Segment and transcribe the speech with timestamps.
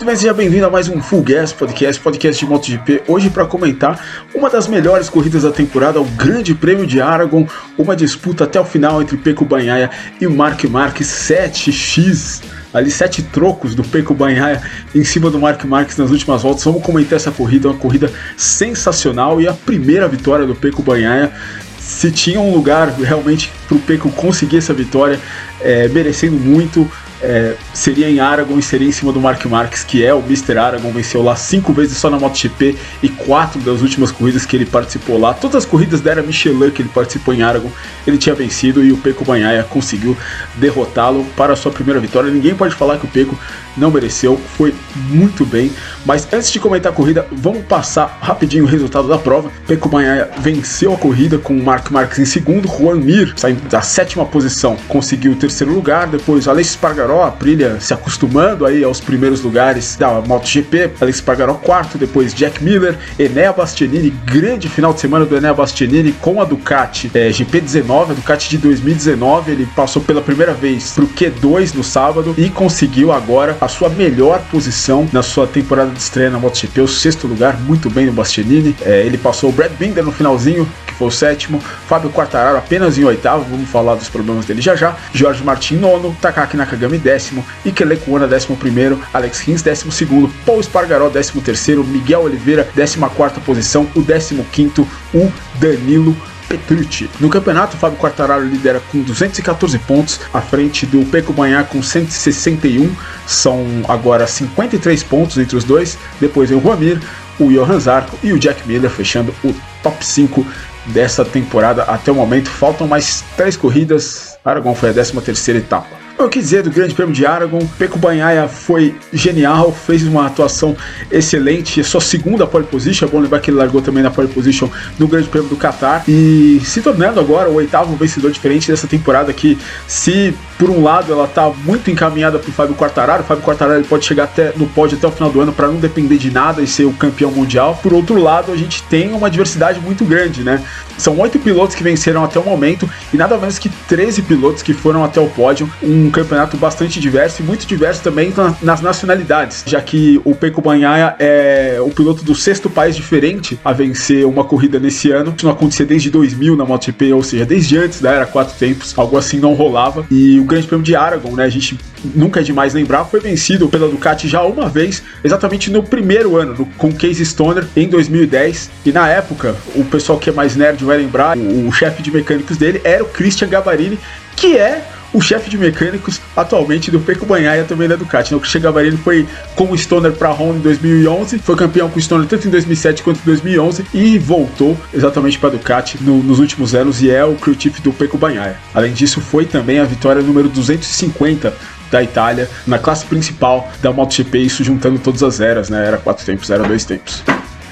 [0.00, 3.02] Muito bem, seja bem-vindo a mais um Full Gas Podcast, podcast de MotoGP.
[3.06, 4.02] Hoje para comentar
[4.34, 7.46] uma das melhores corridas da temporada, o Grande Prêmio de Aragon,
[7.76, 12.42] uma disputa até o final entre Peco Banhaia e Mark Marques 7x
[12.72, 14.62] ali sete trocos do Peco Banhaia
[14.94, 16.64] em cima do Mark Marques nas últimas voltas.
[16.64, 21.30] Vamos comentar essa corrida, uma corrida sensacional e a primeira vitória do Peco Banhaia.
[21.78, 25.20] Se tinha um lugar realmente para o Peco conseguir essa vitória,
[25.60, 26.90] é, merecendo muito,
[27.22, 30.56] é, seria em Aragon e seria em cima do Mark Marques, que é o Mr.
[30.58, 34.66] Aragon, venceu lá cinco vezes só na MotoGP e quatro das últimas corridas que ele
[34.66, 35.34] participou lá.
[35.34, 37.70] Todas as corridas da era Michelin que ele participou em Aragon,
[38.06, 40.16] ele tinha vencido e o Peco Banhaia conseguiu
[40.56, 42.30] derrotá-lo para a sua primeira vitória.
[42.30, 43.38] Ninguém pode falar que o Peco
[43.76, 44.74] não mereceu, foi
[45.08, 45.70] muito bem.
[46.04, 49.50] Mas antes de comentar a corrida, vamos passar rapidinho o resultado da prova.
[49.66, 53.80] Peco Banhaia venceu a corrida com o Mark Marques em segundo, Juan Mir saindo da
[53.80, 58.84] sétima posição, conseguiu o terceiro lugar, depois Alexis Spargaró Espargaró, a Prilha se acostumando aí
[58.84, 60.92] aos primeiros lugares da MotoGP.
[61.00, 66.12] Alex Espargaró quarto, depois Jack Miller, Enea Bastianini, grande final de semana do Enea Bastianini
[66.12, 69.50] com a Ducati é, GP19, a Ducati de 2019.
[69.50, 74.40] Ele passou pela primeira vez pro Q2 no sábado e conseguiu agora a sua melhor
[74.50, 78.76] posição na sua temporada de estreia na MotoGP, o sexto lugar, muito bem no Bastianini.
[78.82, 80.68] É, ele passou o Brad Binder no finalzinho,
[81.00, 84.94] foi o sétimo, Fábio Quartararo apenas em oitavo, vamos falar dos problemas dele já já,
[85.14, 90.60] Jorge Martin nono, Takaki Nakagami décimo, Ikele Kuona décimo primeiro, Alex Rins décimo segundo, Paul
[90.60, 96.14] Espargaró décimo terceiro, Miguel Oliveira décima quarta posição, o décimo quinto, o Danilo
[96.46, 97.08] Petrucci.
[97.18, 102.94] No campeonato, Fábio Quartararo lidera com 214 pontos, à frente do Peco Banhar com 161,
[103.26, 107.00] são agora 53 pontos entre os dois, depois o Juamir,
[107.38, 110.46] o Johan Zarco e o Jack Miller fechando o top 5
[110.86, 112.48] dessa temporada até o momento.
[112.48, 116.09] Faltam mais três corridas, Aragon foi a 13 terceira etapa.
[116.20, 120.76] Eu quis dizer do Grande Prêmio de Aragon, Peco Banhaia foi genial, fez uma atuação
[121.10, 124.68] excelente, sua segunda pole position, é bom lembrar que ele largou também na pole position
[124.98, 129.32] no Grande Prêmio do Qatar e se tornando agora o oitavo vencedor diferente dessa temporada
[129.32, 129.56] que
[129.86, 133.82] se por um lado ela está muito encaminhada para o Fábio Quartararo, o Fábio Quartararo
[133.84, 136.60] pode chegar até no pódio até o final do ano para não depender de nada
[136.60, 137.80] e ser o campeão mundial.
[137.82, 140.62] Por outro lado, a gente tem uma diversidade muito grande, né?
[141.00, 144.74] São oito pilotos que venceram até o momento e nada menos que 13 pilotos que
[144.74, 145.70] foram até o pódio.
[145.82, 151.16] Um campeonato bastante diverso e muito diverso também nas nacionalidades, já que o Peco Banhaia
[151.18, 155.32] é o piloto do sexto país diferente a vencer uma corrida nesse ano.
[155.36, 158.92] Isso não acontecia desde 2000 na MotoGP, ou seja, desde antes da era quatro tempos,
[158.96, 160.06] algo assim não rolava.
[160.10, 161.44] E o Grande Prêmio de Aragon, né?
[161.44, 161.78] A gente
[162.14, 166.54] nunca é demais lembrar, foi vencido pela Ducati já uma vez, exatamente no primeiro ano,
[166.58, 168.70] no, com Case Stoner em 2010.
[168.84, 172.10] E na época, o pessoal que é mais nerd vai lembrar, o, o chefe de
[172.10, 173.98] mecânicos dele era o Christian Gabarini,
[174.36, 178.32] que é o chefe de mecânicos atualmente do Peco Banhaia também da Ducati.
[178.32, 178.36] Né?
[178.36, 181.98] O Christian Gabarini foi com o Stoner para a Honda em 2011, foi campeão com
[181.98, 186.22] o Stoner tanto em 2007 quanto em 2011 e voltou exatamente para a Ducati no,
[186.22, 188.56] nos últimos anos e é o crew chief do Peco Banhaia.
[188.74, 191.52] Além disso, foi também a vitória número 250
[191.90, 195.84] da Itália na classe principal da MotoGP, isso juntando todas as eras, né?
[195.84, 197.24] Era quatro tempos, era dois tempos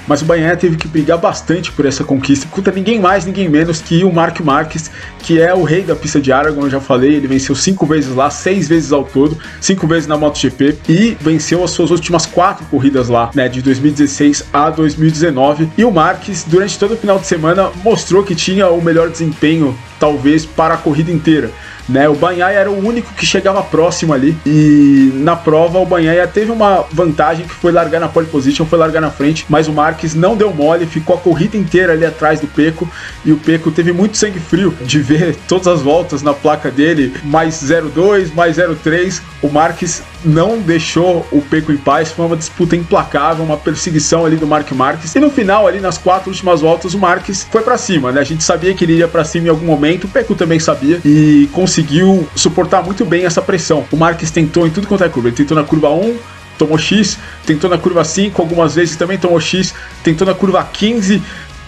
[0.09, 3.79] mas o Banhaia teve que brigar bastante por essa conquista contra ninguém mais, ninguém menos
[3.79, 4.89] que o Mark Marques,
[5.19, 8.15] que é o rei da pista de Aragon, eu já falei, ele venceu cinco vezes
[8.15, 12.65] lá, seis vezes ao todo, cinco vezes na MotoGP e venceu as suas últimas quatro
[12.65, 15.69] corridas lá, né, de 2016 a 2019.
[15.77, 19.77] E o Marques, durante todo o final de semana, mostrou que tinha o melhor desempenho,
[19.99, 21.51] talvez, para a corrida inteira.
[21.89, 22.07] Né?
[22.07, 24.37] O Banhaia era o único que chegava próximo ali.
[24.45, 28.77] E na prova o Banhaia teve uma vantagem que foi largar na pole position, foi
[28.77, 32.39] largar na frente, mas o Marques não deu mole, ficou a corrida inteira ali atrás
[32.39, 32.87] do Peco
[33.25, 37.13] e o Peco teve muito sangue frio de ver todas as voltas na placa dele,
[37.23, 39.21] mais 02, mais 03.
[39.41, 44.35] O Marques não deixou o Peco em paz, foi uma disputa implacável, uma perseguição ali
[44.35, 45.15] do Mark Marques.
[45.15, 48.19] E no final, ali nas quatro últimas voltas, o Marques foi para cima, né?
[48.19, 50.99] A gente sabia que ele ia para cima em algum momento, o Peco também sabia
[51.05, 53.85] e conseguiu conseguiu suportar muito bem essa pressão.
[53.91, 55.29] O Marques tentou em tudo quanto é curva.
[55.29, 56.17] Ele tentou na curva 1,
[56.57, 59.73] tomou X, tentou na curva 5, algumas vezes também tomou X,
[60.03, 61.21] tentou na curva 15,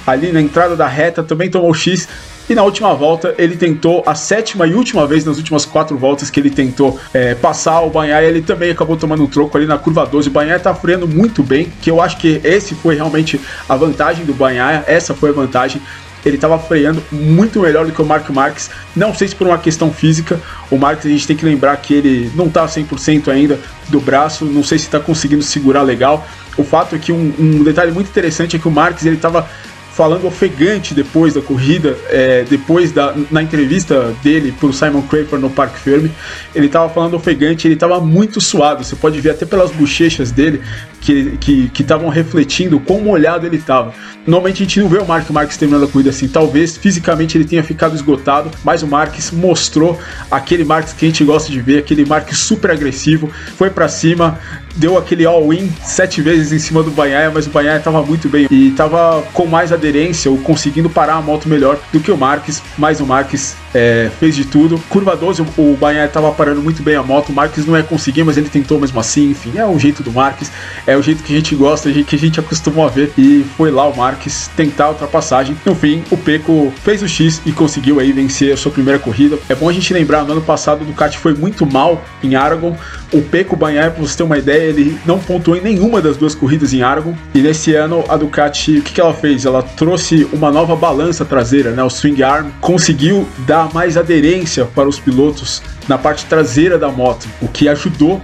[0.06, 2.10] ali na entrada da reta também tomou X.
[2.50, 6.30] E na última volta ele tentou a sétima e última vez nas últimas quatro voltas
[6.30, 9.78] que ele tentou é, passar o Banhaia, ele também acabou tomando um troco ali na
[9.78, 10.28] curva 12.
[10.28, 14.26] O Banhaia tá freando muito bem, que eu acho que esse foi realmente a vantagem
[14.26, 15.82] do Banhaia, essa foi a vantagem
[16.26, 18.70] ele estava freando muito melhor do que o Mark Marques.
[18.96, 20.40] Não sei se por uma questão física,
[20.70, 23.60] o Marques a gente tem que lembrar que ele não está 100% ainda
[23.90, 26.28] do braço, não sei se está conseguindo segurar legal.
[26.58, 29.48] O fato é que um, um, detalhe muito interessante é que o Marques ele estava
[29.94, 35.38] falando ofegante depois da corrida, é, depois da na entrevista dele para o Simon Craper
[35.38, 36.12] no Parque Ferme,
[36.56, 38.84] ele estava falando ofegante, ele estava muito suado.
[38.84, 40.62] Você pode ver até pelas bochechas dele
[41.02, 43.94] que estavam refletindo quão molhado ele estava.
[44.26, 46.28] Normalmente a gente não vê o Mark Marques terminando a corrida assim.
[46.28, 50.00] Talvez fisicamente ele tenha ficado esgotado, mas o Marques mostrou
[50.30, 54.40] aquele Marques que a gente gosta de ver, aquele Marques super agressivo, foi para cima,
[54.76, 58.48] deu aquele all-in sete vezes em cima do Banhaia, mas o Banhaia estava muito bem
[58.52, 62.62] e estava com mais aderência ou conseguindo parar a moto melhor do que o Marques,
[62.78, 64.78] mas o Marques é, fez de tudo.
[64.90, 68.24] Curva 12, o Banhaia estava parando muito bem a moto, o Marques não ia conseguir,
[68.24, 70.52] mas ele tentou mesmo assim, enfim, é o jeito do Marques,
[70.86, 73.72] é o jeito que a gente gosta, que a gente acostumou a ver e foi
[73.72, 75.56] lá o Marques tentar a ultrapassagem.
[75.66, 79.38] No fim, o Peco fez o X e conseguiu aí vencer a sua primeira corrida.
[79.50, 82.76] É bom a gente lembrar, no ano passado o Ducati foi muito mal em Aragon,
[83.14, 86.34] o Peco Banhaia, para você ter uma ideia, ele não pontuou em nenhuma das duas
[86.34, 87.14] corridas em Aragon.
[87.34, 89.46] E nesse ano a Ducati, o que, que ela fez?
[89.46, 91.84] Ela trouxe uma nova balança traseira, né?
[91.84, 97.28] O swing arm conseguiu dar mais aderência para os pilotos na parte traseira da moto,
[97.42, 98.22] o que ajudou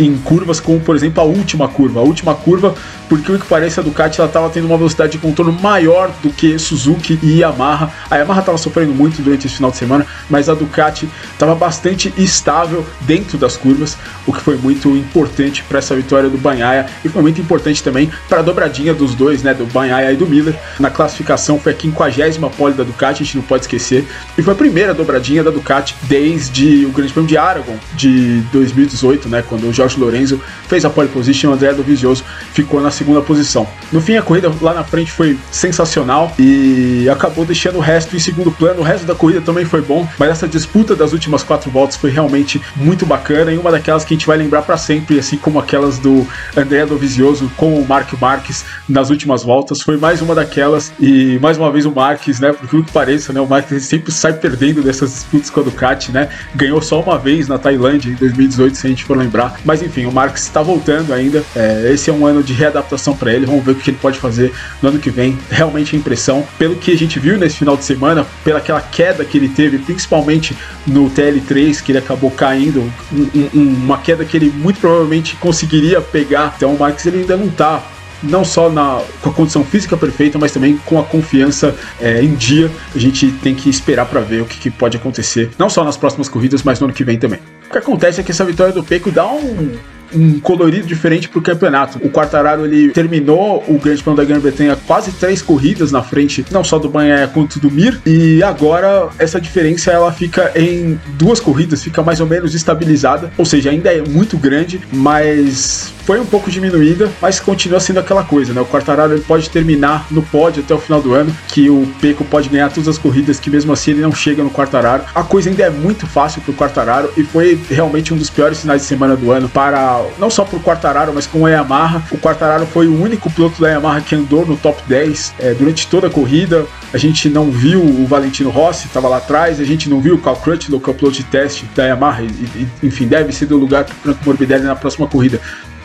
[0.00, 2.00] em curvas como, por exemplo, a última curva.
[2.00, 2.74] A última curva
[3.10, 6.30] porque o que parece a Ducati ela estava tendo uma velocidade de contorno maior do
[6.30, 7.92] que Suzuki e Yamaha.
[8.08, 12.14] A Yamaha estava sofrendo muito durante esse final de semana, mas a Ducati estava bastante
[12.16, 13.98] estável dentro das curvas,
[14.28, 18.08] o que foi muito importante para essa vitória do Banhaia e foi muito importante também
[18.28, 20.56] para a dobradinha dos dois, né, do Banhaia e do Miller.
[20.78, 24.06] Na classificação foi a 50 pole da Ducati, a gente não pode esquecer,
[24.38, 29.28] e foi a primeira dobradinha da Ducati desde o Grande Prêmio de Aragon de 2018,
[29.28, 33.66] né, quando o Jorge Lorenzo fez a pole position, André Dovizioso ficou na segunda posição.
[33.90, 38.18] No fim, a corrida lá na frente foi sensacional e acabou deixando o resto em
[38.18, 38.80] segundo plano.
[38.80, 42.10] O resto da corrida também foi bom, mas essa disputa das últimas quatro voltas foi
[42.10, 45.58] realmente muito bacana e uma daquelas que a gente vai lembrar para sempre, assim como
[45.58, 46.26] aquelas do
[46.56, 49.82] André Dovizioso com o Mark Marques nas últimas voltas.
[49.82, 52.52] Foi mais uma daquelas e mais uma vez o Marques, né?
[52.52, 53.40] Porque o que pareça, né?
[53.40, 56.28] O Marques sempre sai perdendo dessas disputas com a Ducati, né?
[56.54, 59.58] Ganhou só uma vez na Tailândia em 2018, se a gente for lembrar.
[59.64, 61.44] Mas enfim, o Marques está voltando ainda.
[61.54, 63.46] É, esse é um ano de readaptação adaptação para ele.
[63.46, 65.38] Vamos ver o que ele pode fazer no ano que vem.
[65.50, 69.24] Realmente a impressão, pelo que a gente viu nesse final de semana, pela aquela queda
[69.24, 70.56] que ele teve, principalmente
[70.86, 76.00] no TL3, que ele acabou caindo, um, um, uma queda que ele muito provavelmente conseguiria
[76.00, 76.54] pegar.
[76.56, 77.82] Então o Marques ele ainda não tá
[78.22, 82.34] não só na, com a condição física perfeita, mas também com a confiança é, em
[82.34, 82.70] dia.
[82.94, 85.96] A gente tem que esperar para ver o que, que, pode acontecer, não só nas
[85.96, 87.40] próximas corridas, mas no ano que vem também.
[87.68, 89.76] O que acontece é que essa vitória do Peco dá um,
[90.14, 91.98] um colorido diferente pro campeonato.
[92.04, 96.64] O Quartararo ele terminou o Grande Prêmio da Grã-Bretanha quase três corridas na frente, não
[96.64, 101.82] só do Banhaia quanto do Mir, e agora essa diferença ela fica em duas corridas,
[101.82, 106.50] fica mais ou menos estabilizada, ou seja, ainda é muito grande, mas foi um pouco
[106.50, 108.60] diminuída, mas continua sendo aquela coisa, né?
[108.60, 112.24] O Quartararo ele pode terminar no pódio até o final do ano, que o Peco
[112.24, 115.04] pode ganhar todas as corridas, que mesmo assim ele não chega no Quartararo.
[115.14, 118.82] A coisa ainda é muito fácil pro Quartararo e foi realmente um dos piores finais
[118.82, 122.02] de semana do ano para não só pro Quartararo, mas com a Yamaha.
[122.10, 125.86] O Quartararo foi o único piloto da Yamaha que andou no top 10 é, durante
[125.86, 126.66] toda a corrida.
[126.92, 130.18] A gente não viu o Valentino Rossi, estava lá atrás, a gente não viu o
[130.18, 133.46] Cal Crutchlow, que é o piloto de teste da Yamaha, e, e, enfim, deve ser
[133.46, 135.40] do lugar para o Franco Morbidelli na próxima corrida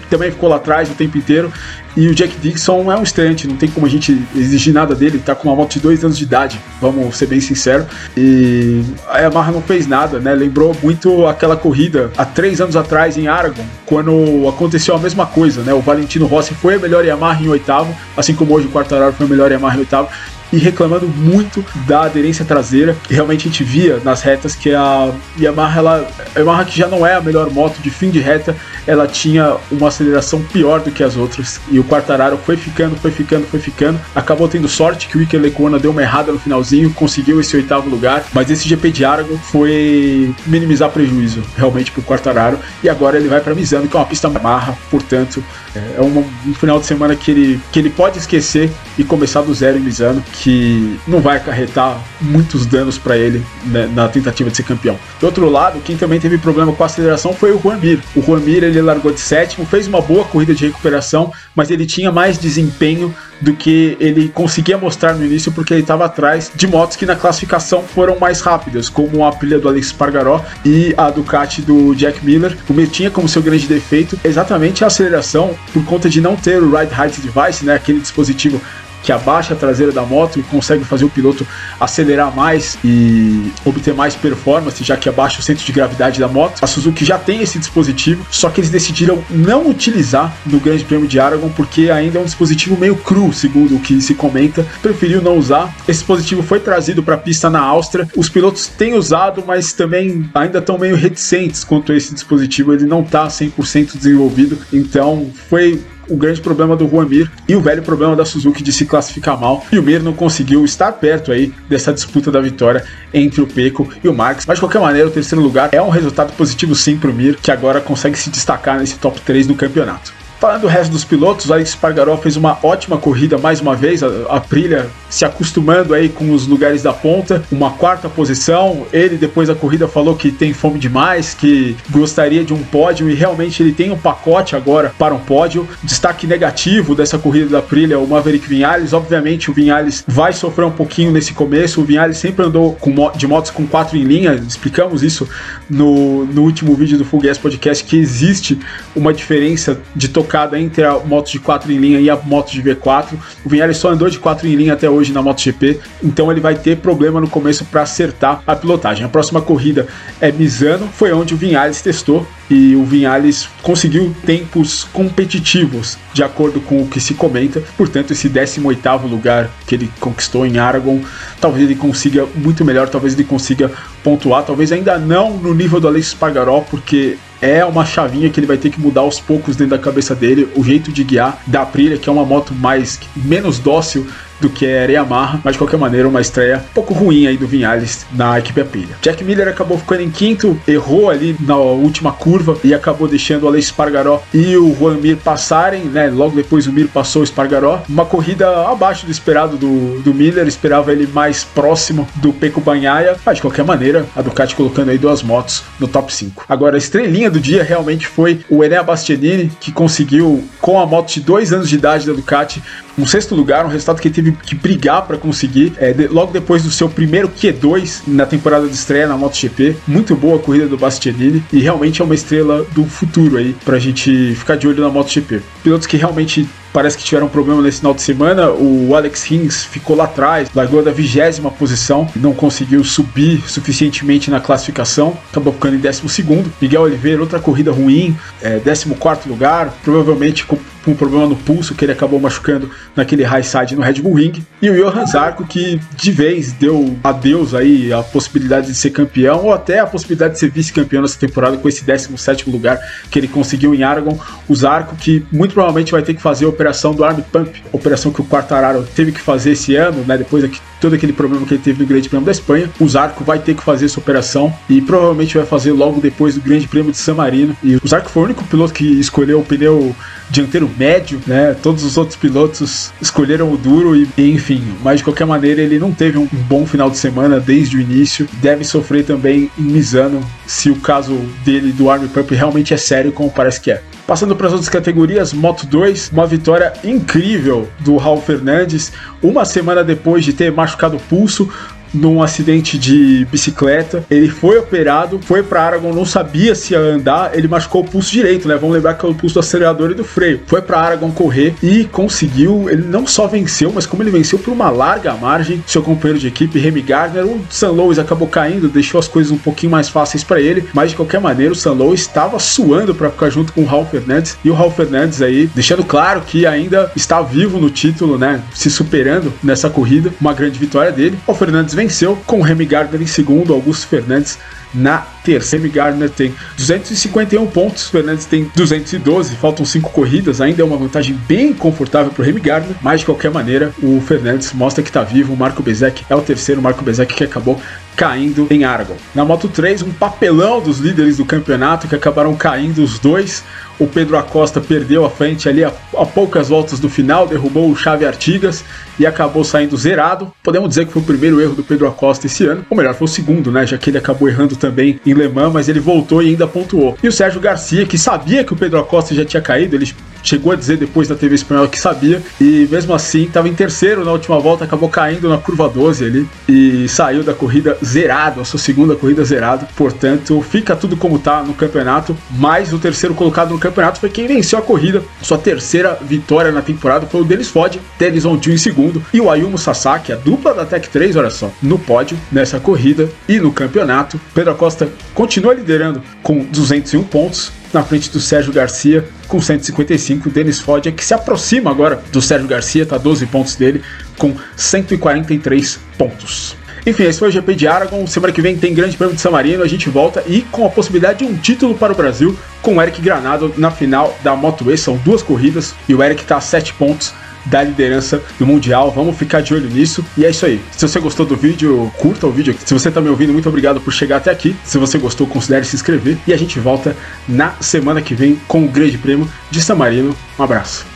[0.09, 1.51] também ficou lá atrás o tempo inteiro.
[1.97, 5.17] E o Jack Dixon é um estreante, não tem como a gente exigir nada dele,
[5.17, 7.85] tá com uma moto de dois anos de idade, vamos ser bem sinceros.
[8.17, 10.35] E a Yamaha não fez nada, né?
[10.35, 15.61] Lembrou muito aquela corrida há três anos atrás em Aragon, quando aconteceu a mesma coisa,
[15.61, 15.73] né?
[15.73, 19.25] O Valentino Rossi foi a melhor Yamaha em oitavo, assim como hoje o Quartararo foi
[19.25, 20.09] a melhor Yamaha em oitavo,
[20.55, 22.95] e reclamando muito da aderência traseira.
[23.09, 27.05] Realmente a gente via nas retas que a Yamaha, ela, a Yamaha que já não
[27.05, 28.55] é a melhor moto de fim de reta,
[28.87, 31.59] ela tinha uma aceleração pior do que as outras.
[31.69, 33.99] E o Quartararo foi ficando, foi ficando, foi ficando.
[34.15, 37.89] Acabou tendo sorte que o Iker Lecuona deu uma errada no finalzinho, conseguiu esse oitavo
[37.89, 38.23] lugar.
[38.33, 42.59] Mas esse GP de Aragon foi minimizar prejuízo realmente para o Quartararo.
[42.81, 45.43] E agora ele vai para Misano, que é uma pista Yamaha, portanto
[45.75, 49.53] é um, um, final de semana que ele, que ele pode esquecer e começar do
[49.53, 54.55] zero em Misano, que não vai acarretar muitos danos para ele né, na tentativa de
[54.55, 54.95] ser campeão.
[55.19, 57.99] Do outro lado, quem também teve problema com a aceleração foi o Juan Mir.
[58.15, 61.83] O Juan Mir ele largou de sétimo, fez uma boa corrida de recuperação, mas ele
[61.83, 63.11] tinha mais desempenho
[63.41, 67.15] do que ele conseguia mostrar no início, porque ele estava atrás de motos que na
[67.15, 72.23] classificação foram mais rápidas, como a pilha do Alex Pargaró e a Ducati do Jack
[72.23, 72.55] Miller.
[72.69, 76.61] O Mir tinha como seu grande defeito exatamente a aceleração por conta de não ter
[76.61, 78.61] o Ride Height Device, né, aquele dispositivo
[79.05, 81.45] que abaixa a traseira da moto e consegue fazer o piloto
[81.79, 86.63] acelerar mais e obter mais performance, já que abaixa o centro de gravidade da moto.
[86.63, 91.07] A Suzuki já tem esse dispositivo, só que eles decidiram não utilizar no Grande Prêmio
[91.07, 94.65] de Aragon porque ainda é um dispositivo meio cru, segundo o que se comenta.
[94.81, 95.71] Preferiu não usar.
[95.81, 98.07] Esse dispositivo foi trazido para a pista na Áustria.
[98.17, 102.73] Os pilotos têm usado, mas também ainda estão meio reticentes quanto a esse dispositivo.
[102.73, 107.61] Ele não está 100% desenvolvido, então foi o grande problema do Juan Mir e o
[107.61, 109.65] velho problema da Suzuki de se classificar mal.
[109.71, 112.83] E o Mir não conseguiu estar perto aí dessa disputa da vitória
[113.13, 114.45] entre o Peco e o Marx.
[114.45, 117.37] Mas de qualquer maneira, o terceiro lugar é um resultado positivo sim para o Mir,
[117.37, 120.24] que agora consegue se destacar nesse top 3 do campeonato.
[120.45, 124.07] Falando do resto dos pilotos, Alex Spargaró fez uma ótima corrida mais uma vez, a,
[124.29, 128.85] a Prilha se acostumando aí com os lugares da ponta, uma quarta posição.
[128.91, 133.15] Ele depois da corrida falou que tem fome demais, que gostaria de um pódio e
[133.15, 135.67] realmente ele tem um pacote agora para um pódio.
[135.81, 138.93] Destaque negativo dessa corrida da Prilha, o Maverick Vinhales.
[138.93, 141.81] Obviamente o Vinhales vai sofrer um pouquinho nesse começo.
[141.81, 145.27] O Vinhales sempre andou com, de motos com quatro em linha, explicamos isso
[145.69, 148.59] no, no último vídeo do Full Gas Podcast, que existe
[148.95, 152.61] uma diferença de tocada entre a moto de 4 em linha e a moto de
[152.61, 153.13] V4.
[153.45, 156.55] O Vinhales só andou de 4 em linha até hoje na MotoGP, então ele vai
[156.55, 159.05] ter problema no começo para acertar a pilotagem.
[159.05, 159.87] A próxima corrida
[160.19, 166.59] é Misano, foi onde o Vinhales testou e o Vinhales conseguiu tempos competitivos, de acordo
[166.59, 167.63] com o que se comenta.
[167.77, 170.99] Portanto, esse 18º lugar que ele conquistou em Aragon,
[171.39, 173.71] talvez ele consiga muito melhor, talvez ele consiga
[174.03, 178.47] pontuar, talvez ainda não no nível do Alex Spargaró, porque é uma chavinha que ele
[178.47, 181.61] vai ter que mudar aos poucos dentro da cabeça dele, o jeito de guiar da
[181.61, 184.07] Aprilia, que é uma moto mais menos dócil
[184.39, 187.47] do que era Yamaha, mas de qualquer maneira uma estreia um pouco ruim aí do
[187.47, 188.95] Vinhales na equipe Aprilia.
[189.01, 193.47] Jack Miller acabou ficando em quinto, errou ali na última curva e acabou deixando o
[193.47, 196.09] Alex Spargaró e o Juan Mir passarem, né?
[196.09, 197.81] Logo depois o Mir passou o Spargaró.
[197.87, 203.15] Uma corrida abaixo do esperado do, do Miller, esperava ele mais próximo do Peco Banhaia,
[203.25, 206.45] mas de qualquer maneira a Ducati colocando aí duas motos no top 5.
[206.47, 211.13] Agora a estrelinha do dia realmente foi o Enea Bastianini, que conseguiu com a moto
[211.13, 212.61] de dois anos de idade da Ducati
[212.97, 215.73] um sexto lugar, um resultado que ele teve que brigar para conseguir.
[215.77, 220.15] É, de, logo depois do seu primeiro Q2 na temporada de estreia na MotoGP, muito
[220.15, 224.33] boa a corrida do Bastianini e realmente é uma estrela do futuro aí pra gente
[224.35, 225.41] ficar de olho na MotoGP.
[225.63, 228.51] Pilotos que realmente parece que tiveram um problema nesse final de semana.
[228.51, 234.41] O Alex Rins ficou lá atrás, largou da vigésima posição, não conseguiu subir suficientemente na
[234.41, 236.51] classificação, acabou ficando em décimo segundo.
[236.61, 241.73] Miguel Oliveira, outra corrida ruim, é, décimo quarto lugar, provavelmente com, um problema no pulso
[241.73, 244.43] que ele acabou machucando naquele high side no Red Bull Ring.
[244.61, 249.45] E o Johan Zarco, que de vez deu adeus aí a possibilidade de ser campeão,
[249.45, 252.79] ou até a possibilidade de ser vice-campeão nessa temporada com esse 17 lugar
[253.09, 254.17] que ele conseguiu em Aragon.
[254.47, 258.21] O Zarco, que muito provavelmente vai ter que fazer operação do Arm Pump, operação que
[258.21, 261.63] o Quartararo teve que fazer esse ano, né, depois de todo aquele problema que ele
[261.63, 262.69] teve no Grande Prêmio da Espanha.
[262.79, 266.41] O Zarco vai ter que fazer essa operação e provavelmente vai fazer logo depois do
[266.41, 267.55] Grande Prêmio de San Marino.
[267.63, 269.95] E o Zarco foi o único piloto que escolheu o pneu
[270.29, 271.55] dianteiro médio, né?
[271.61, 275.91] Todos os outros pilotos escolheram o duro e, enfim, mas de qualquer maneira ele não
[275.91, 278.27] teve um bom final de semana desde o início.
[278.41, 283.11] Deve sofrer também em Misano se o caso dele do Army Pump realmente é sério,
[283.11, 283.81] como parece que é.
[284.07, 289.83] Passando para as outras categorias, Moto 2, uma vitória incrível do Raul Fernandes, uma semana
[289.83, 291.51] depois de ter machucado o pulso,
[291.95, 294.03] num acidente de bicicleta.
[294.09, 298.11] Ele foi operado, foi para Aragon, não sabia se ia andar, ele machucou o pulso
[298.11, 298.55] direito, né?
[298.55, 300.41] Vamos lembrar que é o pulso do acelerador e do freio.
[300.45, 302.69] Foi para Aragon correr e conseguiu.
[302.69, 306.27] Ele não só venceu, mas como ele venceu por uma larga margem, seu companheiro de
[306.27, 310.23] equipe, Remy Gardner, o San Louis acabou caindo, deixou as coisas um pouquinho mais fáceis
[310.23, 313.61] para ele, mas de qualquer maneira o San Louis estava suando para ficar junto com
[313.61, 317.69] o Raul Fernandes e o Raul Fernandes aí deixando claro que ainda está vivo no
[317.69, 318.41] título, né?
[318.53, 321.17] Se superando nessa corrida, uma grande vitória dele.
[321.25, 324.39] O Fernandes venceu com Remy Gardner em segundo, Augusto Fernandes
[324.73, 325.57] na terça.
[325.57, 331.17] Remy Gardner tem 251 pontos, Fernandes tem 212, faltam 5 corridas, ainda é uma vantagem
[331.27, 335.03] bem confortável para o Remy Gardner, mas de qualquer maneira o Fernandes mostra que está
[335.03, 337.59] vivo, o Marco Bezek é o terceiro, o Marco Bezek que acabou
[337.95, 338.97] caindo em Aragon.
[339.13, 343.43] Na Moto 3, um papelão dos líderes do campeonato que acabaram caindo os dois.
[343.77, 347.75] O Pedro Acosta perdeu a frente ali a, a, poucas voltas do final, derrubou o
[347.75, 348.63] Xavi Artigas
[348.97, 350.31] e acabou saindo zerado.
[350.41, 353.05] Podemos dizer que foi o primeiro erro do Pedro Acosta esse ano, ou melhor, foi
[353.05, 353.65] o segundo, né?
[353.65, 356.97] Já que ele acabou errando também em Le Mans, mas ele voltou e ainda pontuou.
[357.01, 359.91] E o Sérgio Garcia, que sabia que o Pedro Acosta já tinha caído, ele
[360.25, 364.03] chegou a dizer depois da TV espanhola que sabia, e mesmo assim estava em terceiro
[364.03, 368.45] na última volta, acabou caindo na curva 12 ali e saiu da corrida zerado, a
[368.45, 369.67] sua segunda corrida zerado.
[369.75, 374.27] Portanto, fica tudo como tá no campeonato, mas o terceiro colocado no campeonato foi quem
[374.27, 375.03] venceu a corrida.
[375.21, 379.29] Sua terceira vitória na temporada foi o Denis Fod, Denis Ondiu em segundo e o
[379.29, 383.51] Ayumu Sasaki, a dupla da Tech 3, olha só, no pódio nessa corrida e no
[383.51, 384.19] campeonato.
[384.33, 390.29] Pedro Acosta continua liderando com 201 pontos, na frente do Sérgio Garcia com 155.
[390.29, 393.81] Denis Foggia, que se aproxima agora do Sérgio Garcia, está 12 pontos dele,
[394.17, 396.55] com 143 pontos.
[396.85, 398.05] Enfim, esse foi o GP de Aragon.
[398.05, 399.63] Semana que vem tem Grande Prêmio de San Marino.
[399.63, 402.81] A gente volta e com a possibilidade de um título para o Brasil com o
[402.81, 404.77] Eric Granado na final da Moto E.
[404.77, 407.11] São duas corridas e o Eric está a 7 pontos
[407.45, 408.91] da liderança do Mundial.
[408.91, 410.03] Vamos ficar de olho nisso.
[410.17, 410.61] E é isso aí.
[410.71, 412.55] Se você gostou do vídeo, curta o vídeo.
[412.65, 414.55] Se você está me ouvindo, muito obrigado por chegar até aqui.
[414.63, 416.17] Se você gostou, considere se inscrever.
[416.27, 416.95] E a gente volta
[417.27, 420.15] na semana que vem com o Grande Prêmio de San Marino.
[420.37, 420.94] Um abraço.